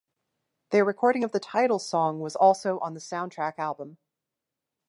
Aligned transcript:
Their 0.71 0.83
recording 0.83 1.23
of 1.23 1.31
the 1.31 1.39
title 1.39 1.77
song 1.77 2.21
was 2.21 2.35
also 2.35 2.79
on 2.79 2.95
the 2.95 2.99
soundtrack 2.99 3.59
album. 3.59 3.97